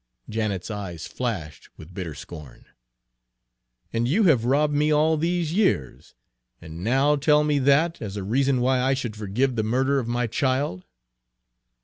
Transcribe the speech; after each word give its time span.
Janet's 0.27 0.71
eyes 0.71 1.05
flashed 1.05 1.69
with 1.77 1.93
bitter 1.93 2.15
scorn. 2.15 2.65
"And 3.93 4.07
you 4.07 4.23
have 4.23 4.45
robbed 4.45 4.73
me 4.73 4.91
all 4.91 5.15
these 5.15 5.53
years, 5.53 6.15
and 6.59 6.83
now 6.83 7.15
tell 7.15 7.43
me 7.43 7.59
that 7.59 8.01
as 8.01 8.17
a 8.17 8.23
reason 8.23 8.61
why 8.61 8.79
I 8.81 8.95
should 8.95 9.15
forgive 9.15 9.55
the 9.55 9.61
murder 9.63 9.99
of 9.99 10.07
my 10.07 10.25
child?" 10.25 10.85